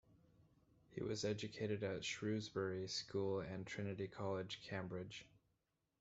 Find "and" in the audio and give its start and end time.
3.41-3.67